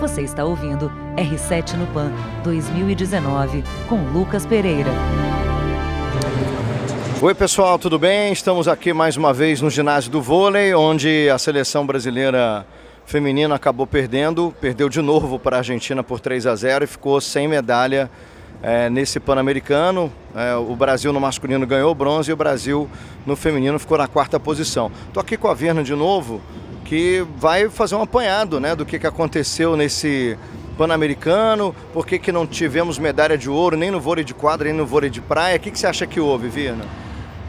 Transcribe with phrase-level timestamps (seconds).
[0.00, 2.12] Você está ouvindo R7 no Pan
[2.44, 4.92] 2019 com Lucas Pereira.
[7.20, 8.32] Oi pessoal, tudo bem?
[8.32, 12.64] Estamos aqui mais uma vez no ginásio do vôlei, onde a seleção brasileira
[13.06, 17.20] feminina acabou perdendo, perdeu de novo para a Argentina por 3 a 0 e ficou
[17.20, 18.08] sem medalha
[18.62, 20.12] é, nesse Pan-Americano.
[20.32, 22.88] É, o Brasil no masculino ganhou bronze e o Brasil
[23.26, 24.92] no feminino ficou na quarta posição.
[25.08, 26.40] Estou aqui com a Verna de novo,
[26.88, 30.38] que vai fazer um apanhado né, do que, que aconteceu nesse
[30.78, 34.78] Pan-Americano, por que, que não tivemos medalha de ouro nem no vôlei de quadra, nem
[34.78, 35.58] no vôlei de praia.
[35.58, 36.86] O que, que você acha que houve, Virna?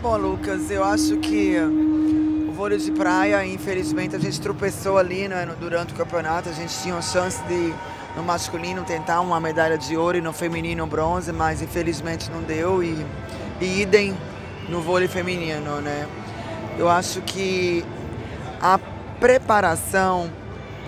[0.00, 1.56] Bom, Lucas, eu acho que
[2.48, 6.48] o vôlei de praia, infelizmente, a gente tropeçou ali né, durante o campeonato.
[6.48, 7.74] A gente tinha uma chance de,
[8.16, 12.84] no masculino, tentar uma medalha de ouro e no feminino bronze, mas infelizmente não deu.
[12.84, 13.04] E,
[13.60, 14.16] e idem
[14.68, 16.06] no vôlei feminino, né?
[16.78, 17.84] Eu acho que
[18.60, 18.78] a
[19.20, 20.30] preparação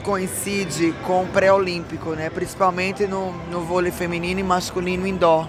[0.03, 2.31] coincide com o pré-olímpico, né?
[2.31, 5.49] principalmente no, no vôlei feminino e masculino indoor.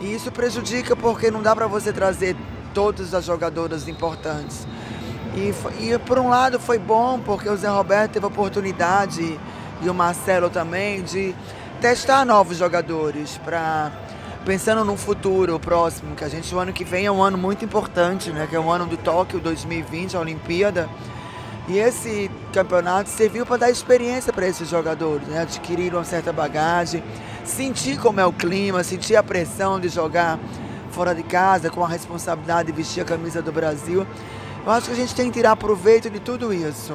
[0.00, 2.36] E isso prejudica porque não dá para você trazer
[2.74, 4.66] todas as jogadoras importantes.
[5.34, 5.52] E,
[5.84, 9.38] e por um lado foi bom, porque o Zé Roberto teve a oportunidade,
[9.82, 11.34] e o Marcelo também, de
[11.80, 13.92] testar novos jogadores para
[14.44, 17.64] pensando no futuro próximo, que a gente o ano que vem é um ano muito
[17.64, 18.46] importante, né?
[18.48, 20.88] Que é o ano do Tóquio 2020, a Olimpíada.
[21.68, 25.40] E esse campeonato serviu para dar experiência para esses jogadores, né?
[25.40, 27.02] adquirir uma certa bagagem,
[27.44, 30.38] sentir como é o clima, sentir a pressão de jogar
[30.90, 34.06] fora de casa, com a responsabilidade de vestir a camisa do Brasil.
[34.64, 36.94] Eu acho que a gente tem que tirar proveito de tudo isso.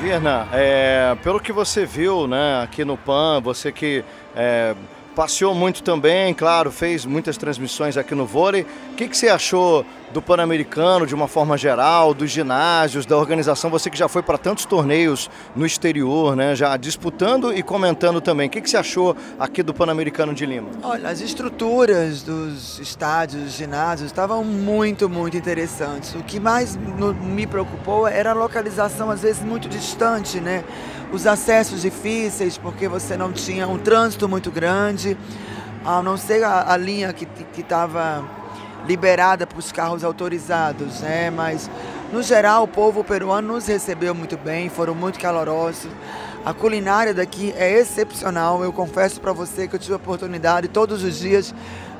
[0.00, 4.74] Virna, é, pelo que você viu né, aqui no PAN, você que é,
[5.16, 8.66] passeou muito também, claro, fez muitas transmissões aqui no vôlei.
[8.92, 13.70] O que, que você achou do Pan-Americano de uma forma geral, dos ginásios, da organização?
[13.70, 16.54] Você que já foi para tantos torneios no exterior, né?
[16.54, 18.48] Já disputando e comentando também.
[18.48, 20.68] O que, que você achou aqui do Pan-Americano de Lima?
[20.82, 26.14] Olha, as estruturas dos estádios, dos ginásios estavam muito, muito interessantes.
[26.14, 30.62] O que mais me preocupou era a localização, às vezes, muito distante, né?
[31.12, 35.05] os acessos difíceis, porque você não tinha um trânsito muito grande,
[35.84, 37.26] a não ser a, a linha que
[37.60, 38.24] estava
[38.86, 41.30] liberada para os carros autorizados, né?
[41.30, 41.70] Mas
[42.12, 45.90] no geral o povo peruano nos recebeu muito bem, foram muito calorosos.
[46.44, 48.62] A culinária daqui é excepcional.
[48.62, 51.54] Eu confesso para você que eu tive a oportunidade todos os dias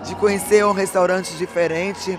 [0.04, 2.18] de conhecer um restaurante diferente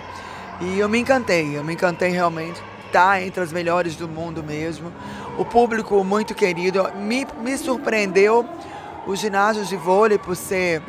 [0.60, 1.56] e eu me encantei.
[1.56, 2.62] Eu me encantei realmente.
[2.92, 4.92] Tá entre as melhores do mundo mesmo
[5.38, 6.90] o público muito querido.
[6.96, 8.44] Me, me surpreendeu
[9.08, 10.82] os ginásios de vôlei por ser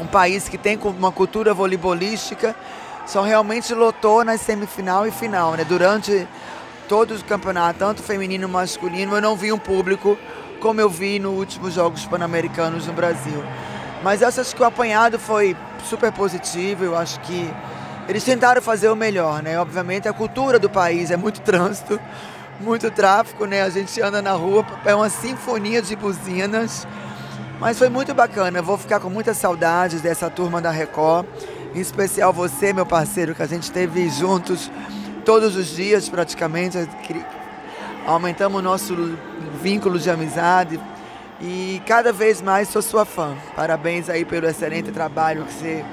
[0.00, 2.54] um país que tem uma cultura voleibolística,
[3.04, 5.64] só realmente lotou na semifinal e final, né?
[5.64, 6.26] Durante
[6.88, 10.16] todos os campeonatos, tanto feminino como masculino, eu não vi um público
[10.60, 13.42] como eu vi nos últimos Jogos Pan-Americanos no Brasil.
[14.04, 17.52] Mas eu acho que o apanhado foi super positivo, eu acho que
[18.08, 19.58] eles tentaram fazer o melhor, né?
[19.58, 21.98] Obviamente a cultura do país é muito trânsito,
[22.60, 23.62] muito tráfego, né?
[23.62, 26.86] A gente anda na rua, é uma sinfonia de buzinas.
[27.58, 28.58] Mas foi muito bacana.
[28.58, 31.26] Eu vou ficar com muitas saudades dessa turma da Record.
[31.74, 34.70] Em especial você, meu parceiro, que a gente esteve juntos
[35.24, 36.76] todos os dias praticamente.
[38.06, 39.16] Aumentamos o nosso
[39.62, 40.80] vínculo de amizade.
[41.40, 43.34] E cada vez mais sou sua fã.
[43.54, 45.84] Parabéns aí pelo excelente trabalho que você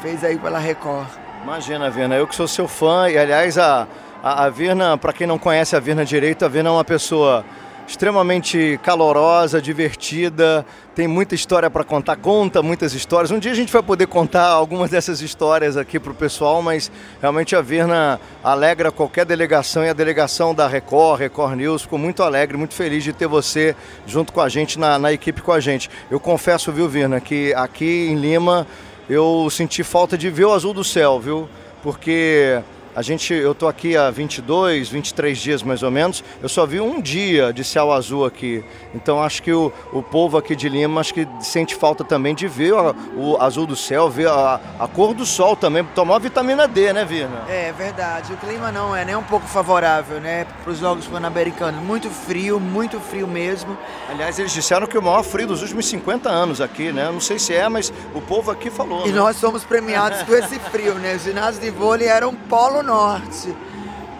[0.00, 1.08] fez aí pela Record.
[1.42, 3.88] Imagina, Vina, eu que sou seu fã e aliás a
[4.22, 7.44] a, a Virna, para quem não conhece a Virna direito, a Virna é uma pessoa
[7.92, 10.64] extremamente calorosa, divertida,
[10.94, 13.30] tem muita história para contar, conta muitas histórias.
[13.30, 16.90] Um dia a gente vai poder contar algumas dessas histórias aqui para o pessoal, mas
[17.20, 22.22] realmente a Virna alegra qualquer delegação e a delegação da Record, Record News, ficou muito
[22.22, 23.76] alegre, muito feliz de ter você
[24.06, 25.90] junto com a gente, na, na equipe com a gente.
[26.10, 28.66] Eu confesso, viu, Virna, que aqui em Lima
[29.06, 31.46] eu senti falta de ver o azul do céu, viu?
[31.82, 32.58] Porque
[32.94, 36.22] a gente, eu tô aqui há 22, 23 dias mais ou menos.
[36.42, 38.62] Eu só vi um dia de céu azul aqui.
[38.94, 42.46] Então acho que o, o povo aqui de Lima acho que sente falta também de
[42.46, 46.68] ver o, o azul do céu, ver a, a, cor do sol também, tomar vitamina
[46.68, 47.44] D, né, Virna?
[47.48, 48.32] É verdade.
[48.34, 51.82] O clima não é nem um pouco favorável, né, para os Jogos Pan-Americanos.
[51.82, 53.76] Muito frio, muito frio mesmo.
[54.10, 57.10] Aliás, eles disseram que o maior frio dos últimos 50 anos aqui, né?
[57.10, 59.06] Não sei se é, mas o povo aqui falou.
[59.06, 59.16] E né?
[59.16, 61.16] nós somos premiados com esse frio, né?
[61.16, 63.54] Os ginásios de vôlei eram um polo norte.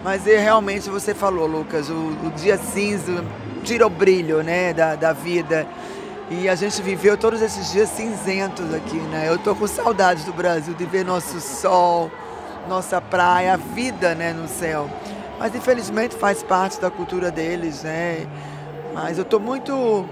[0.03, 3.23] Mas é, realmente você falou, Lucas, o, o, dia cinza
[3.63, 5.65] tira o brilho né, da, da vida.
[6.29, 9.27] E a gente viveu todos esses dias cinzentos aqui, né?
[9.27, 12.09] Eu tô com saudades do Brasil, de ver nosso sol,
[12.67, 14.89] nossa praia, a vida né, no céu.
[15.37, 18.25] Mas infelizmente faz parte da cultura deles, né?
[18.93, 20.05] Mas eu tô muito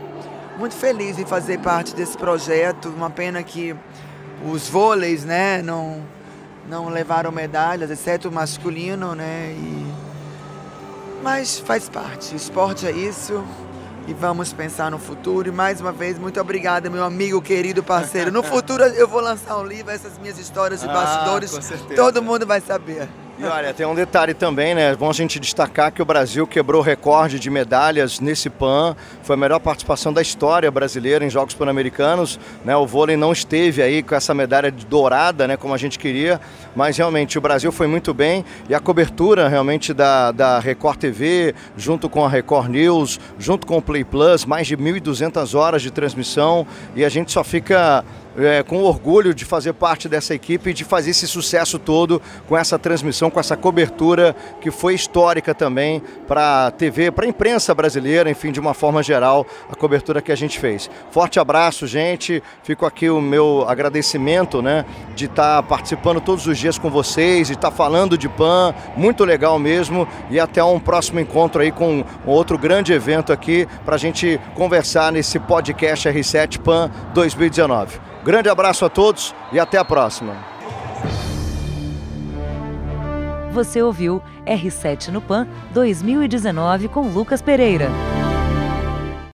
[0.57, 2.89] muito feliz em fazer parte desse projeto.
[2.89, 3.75] Uma pena que
[4.45, 6.01] os vôleis, né, não,
[6.67, 9.53] não levaram medalhas, exceto o masculino, né?
[9.53, 9.93] E...
[11.23, 12.33] Mas faz parte.
[12.33, 13.43] O esporte é isso.
[14.07, 15.49] E vamos pensar no futuro.
[15.49, 18.31] E mais uma vez, muito obrigada, meu amigo, querido parceiro.
[18.31, 21.51] No futuro eu vou lançar um livro, essas minhas histórias de ah, bastidores.
[21.95, 23.07] Todo mundo vai saber.
[23.41, 24.91] E olha, tem um detalhe também, né?
[24.91, 28.95] É bom a gente destacar que o Brasil quebrou recorde de medalhas nesse PAN.
[29.23, 32.39] Foi a melhor participação da história brasileira em Jogos Pan-Americanos.
[32.63, 32.75] Né?
[32.75, 35.57] O vôlei não esteve aí com essa medalha dourada, né?
[35.57, 36.39] Como a gente queria.
[36.75, 38.45] Mas realmente o Brasil foi muito bem.
[38.69, 43.77] E a cobertura realmente da, da Record TV, junto com a Record News, junto com
[43.77, 46.67] o Play Plus, mais de 1.200 horas de transmissão.
[46.95, 48.05] E a gente só fica
[48.37, 52.57] é, com orgulho de fazer parte dessa equipe e de fazer esse sucesso todo com
[52.57, 57.73] essa transmissão, com essa cobertura que foi histórica também para a TV, para a imprensa
[57.73, 60.89] brasileira, enfim, de uma forma geral, a cobertura que a gente fez.
[61.09, 62.43] Forte abraço, gente.
[62.63, 64.85] Fico aqui o meu agradecimento, né,
[65.15, 68.75] de estar tá participando todos os dias com vocês, de estar tá falando de PAN,
[68.95, 70.07] muito legal mesmo.
[70.29, 75.11] E até um próximo encontro aí com outro grande evento aqui para a gente conversar
[75.11, 77.99] nesse podcast R7 PAN 2019.
[78.23, 80.60] Grande abraço a todos e até a próxima.
[83.51, 87.89] Você ouviu R7 no Pan 2019 com Lucas Pereira.